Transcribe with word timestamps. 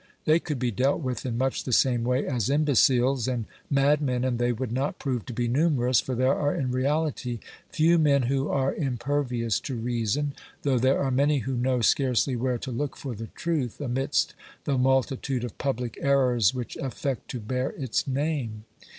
They 0.25 0.39
could 0.39 0.57
be 0.57 0.71
dealt 0.71 1.01
with 1.01 1.27
in 1.27 1.37
much 1.37 1.63
the 1.63 1.71
same 1.71 2.03
way 2.03 2.25
as 2.25 2.49
im 2.49 2.65
beciles 2.65 3.31
and 3.31 3.45
madmen, 3.69 4.23
and 4.23 4.39
they 4.39 4.51
would 4.51 4.71
not 4.71 4.97
prove 4.97 5.27
to 5.27 5.31
be 5.33 5.47
numerous, 5.47 6.01
for 6.01 6.15
there 6.15 6.33
are 6.33 6.55
in 6.55 6.71
reality 6.71 7.37
few 7.69 7.99
men 7.99 8.23
who 8.23 8.49
are 8.49 8.73
imper 8.73 9.23
vious 9.23 9.61
to 9.61 9.75
reason, 9.75 10.33
though 10.63 10.79
there 10.79 10.97
are 11.03 11.11
many 11.11 11.37
who 11.45 11.55
know 11.55 11.81
scarcely 11.81 12.35
where 12.35 12.57
to 12.57 12.71
look 12.71 12.97
for 12.97 13.13
the 13.13 13.27
truth 13.35 13.79
amidst 13.79 14.33
the 14.63 14.75
multitude 14.79 15.43
of 15.43 15.55
public 15.59 15.99
errors 16.01 16.51
which 16.51 16.77
affect 16.77 17.29
to 17.29 17.39
bear 17.39 17.69
its 17.73 18.07
name. 18.07 18.63